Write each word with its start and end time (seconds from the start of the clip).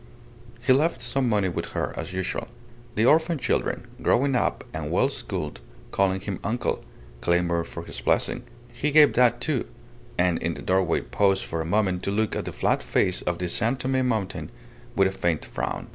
He 0.65 0.73
left 0.73 0.99
some 0.99 1.29
money 1.29 1.47
with 1.47 1.73
her, 1.73 1.93
as 1.95 2.11
usual. 2.11 2.47
The 2.95 3.05
orphaned 3.05 3.39
children, 3.39 3.85
growing 4.01 4.35
up 4.35 4.63
and 4.73 4.89
well 4.91 5.09
schooled, 5.09 5.59
calling 5.91 6.19
him 6.21 6.39
uncle, 6.43 6.83
clamoured 7.21 7.67
for 7.67 7.83
his 7.83 8.01
blessing. 8.01 8.41
He 8.73 8.89
gave 8.89 9.13
that, 9.13 9.39
too; 9.39 9.67
and 10.17 10.41
in 10.41 10.55
the 10.55 10.63
doorway 10.63 11.01
paused 11.01 11.45
for 11.45 11.61
a 11.61 11.65
moment 11.65 12.01
to 12.01 12.09
look 12.09 12.35
at 12.35 12.45
the 12.45 12.51
flat 12.51 12.81
face 12.81 13.21
of 13.21 13.37
the 13.37 13.47
San 13.47 13.75
Tome 13.75 14.07
mountain 14.07 14.49
with 14.95 15.07
a 15.07 15.11
faint 15.15 15.45
frown. 15.45 15.87